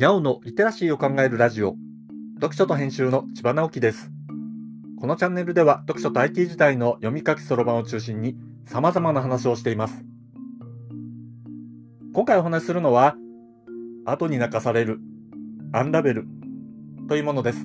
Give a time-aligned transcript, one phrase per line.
[0.00, 1.76] にゃおのリテラシーを考えるラジオ。
[2.36, 4.10] 読書と編集の千葉直樹です。
[4.98, 8.34] このチャンネルでは読書と IT 時代の読み書きそろばんを中心に
[8.64, 10.02] 様々な話をしています。
[12.14, 13.14] 今回お話しするのは
[14.06, 15.00] 後に泣かされる
[15.72, 16.26] アンラベル
[17.06, 17.58] というものです。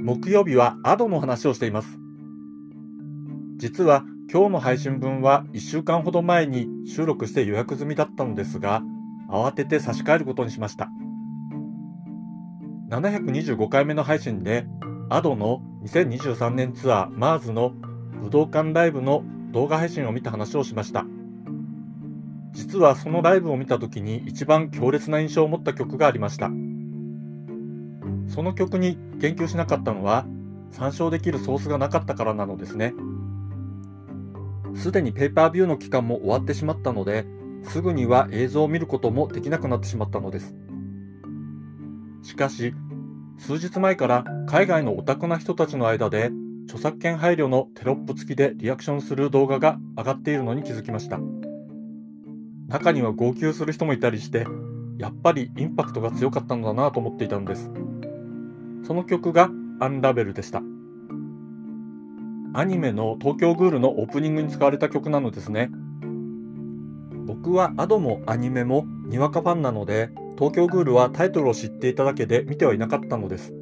[0.00, 1.98] 木曜日はアドの話をしています。
[3.58, 4.02] 実は
[4.32, 8.82] 今日の配信分は1週間ほど前に収録して予約済みだったのですが
[9.30, 10.90] 慌てて差し替えることにしました。
[12.90, 14.66] 725回目の配信で、
[15.08, 17.70] Ado の2023年ツアー MARS の
[18.22, 21.06] 武道館ライブの動画配信を見た話をしました。
[22.52, 26.50] 実はそのライブを見た時に一番強烈な印象を持った曲がありました。
[28.28, 30.26] その曲に言及しなかったのは
[30.70, 32.94] 参照できるソースがなかったからなのですね。
[34.74, 37.26] すでにペーパービューの期間も終わってしまったので、
[37.62, 40.54] すぐには映像を見ることもできなくなってしまったのです。
[42.22, 42.74] しかし、
[43.38, 46.30] 数日前から海外のオタクな人たちの間で
[46.64, 51.18] 著作権配慮のテロップ付きでリアクションする動画が上がっているのに気づきました。
[52.68, 54.46] 中には号泣する人もいたりして、
[54.98, 57.70] やっぱりインパクトが強かったのだなと思っていたんです。
[58.86, 60.62] その曲がアンラベルでした。
[62.52, 65.70] アニメの東京グールのオープニングに使われた曲なのですね。
[67.42, 73.54] 僕はアドもアニメもにわかファンなので、東京グールはタイトルを知っていただけで見てはいなかったのです。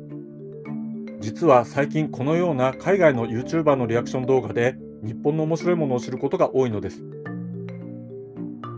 [1.21, 7.05] 実は最近このような海外の YouTuber のリアクション動画で日本の面白いものを知ることが多いのです。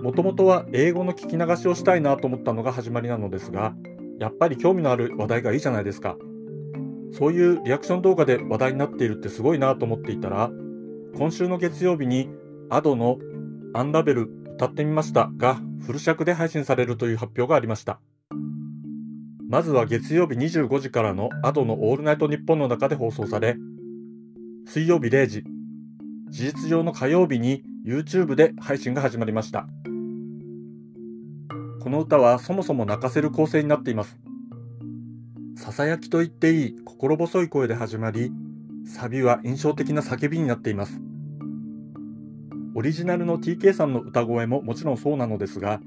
[0.03, 3.75] もともとは英語の聞き流しをしたいなと思ったのが始まりなのですが、
[4.19, 6.19] やっぱり興味のある話題がいいじゃないですか。
[7.13, 10.51] そういうリアクション動画で話題になっているってすごいなと思っていたら、
[11.17, 12.29] 今週の月曜日に
[12.69, 13.19] Ado の
[13.73, 17.99] アンラベル歌ってみましたが、フル尺で配信されるという発表がありました。
[19.49, 23.57] まずは月曜日25時からの Ado のオールナイトニッポンの中で放送され、
[24.67, 25.45] 水曜日0時、
[26.29, 29.67] 事実上の火曜日に YouTube で配信が始まりました。
[31.81, 34.19] この歌はそもそも泣かせる構成になっています。
[35.57, 38.31] ささやきと言っていい心細い声で始まり、
[38.85, 41.01] サビは印象的な叫びになっています。
[42.81, 45.83] オリジナルの TK さんの歌声ももちろんそうなのですが、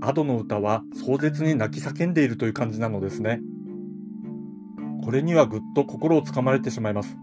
[0.00, 3.40] Ado の歌は壮絶に泣き叫んでいるという感じなのですね。
[5.04, 7.16] これにはぐっと心をつかまれてしまいます。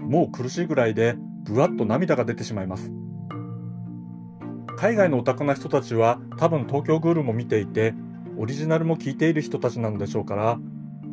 [0.00, 1.14] もう苦しいぐらいで、
[1.44, 2.90] ぶわっと涙が出てしまいます。
[4.76, 7.94] 海外のオタクな人たちは多分東京グールも見ていて、
[8.36, 10.58] オリジナルも聴いている人たちなのでしょうから、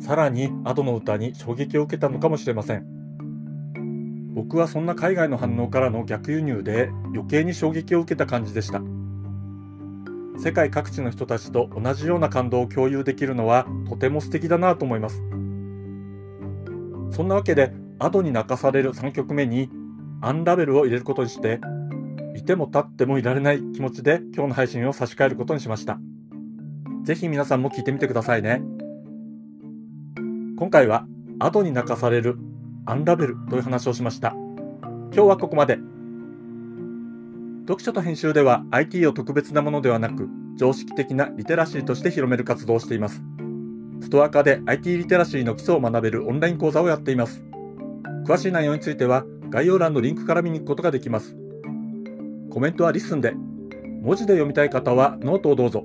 [0.00, 2.95] さらに Ado の歌に衝撃を受けたのかもしれません。
[4.36, 8.82] 僕はそんな海外の反応からの逆輸入で余計に衝撃を受けた感じでした。
[10.38, 15.22] 世界各地の人たちと同じような感動を共有できるのはとても素敵だなと思います。
[17.12, 19.70] そんなわけでアドに泣かされる3曲目に
[20.20, 21.58] アンラベルを入れることにして
[22.36, 25.98] いても立ってもいられない気持ちで今日の配信を差し替えることにしました。
[27.04, 28.60] ぜひ皆さんも聞いてみてくださいね。
[30.58, 31.06] 今回は
[31.38, 32.36] アドに泣かされる
[32.88, 34.30] アンラベルという話をしました。
[34.30, 35.78] 今日はここまで。
[37.62, 43.24] 読書と編集では IT を特別なものではなく、常識的なリテラシーとして広める活動をしています。
[44.00, 47.42] ストア化で IT リテラシーの基礎を学べるオンライン講座をやっています。
[48.24, 51.36] 詳しい内容については概要欄のリンクから見に行くことができます。
[52.50, 53.34] コメントは LISTEN で、
[54.00, 55.84] 文字で読みたい方はノートをどうぞ。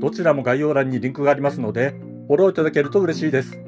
[0.00, 1.90] どちらも概要欄にリンクがありますので、
[2.28, 3.67] フォローいただけると嬉しいです。